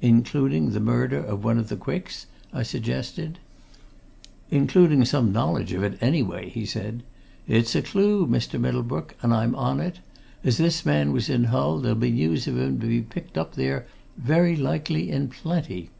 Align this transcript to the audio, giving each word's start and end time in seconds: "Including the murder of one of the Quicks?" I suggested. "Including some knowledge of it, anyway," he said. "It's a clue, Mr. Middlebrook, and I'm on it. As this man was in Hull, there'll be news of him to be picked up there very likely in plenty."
"Including 0.00 0.70
the 0.70 0.80
murder 0.80 1.18
of 1.22 1.44
one 1.44 1.58
of 1.58 1.68
the 1.68 1.76
Quicks?" 1.76 2.24
I 2.50 2.62
suggested. 2.62 3.38
"Including 4.50 5.04
some 5.04 5.32
knowledge 5.34 5.74
of 5.74 5.82
it, 5.82 5.98
anyway," 6.00 6.48
he 6.48 6.64
said. 6.64 7.02
"It's 7.46 7.74
a 7.74 7.82
clue, 7.82 8.26
Mr. 8.26 8.58
Middlebrook, 8.58 9.16
and 9.20 9.34
I'm 9.34 9.54
on 9.54 9.80
it. 9.80 9.98
As 10.42 10.56
this 10.56 10.86
man 10.86 11.12
was 11.12 11.28
in 11.28 11.44
Hull, 11.52 11.78
there'll 11.80 11.94
be 11.98 12.10
news 12.10 12.46
of 12.48 12.56
him 12.56 12.80
to 12.80 12.86
be 12.86 13.02
picked 13.02 13.36
up 13.36 13.54
there 13.54 13.84
very 14.16 14.56
likely 14.56 15.10
in 15.10 15.28
plenty." 15.28 15.90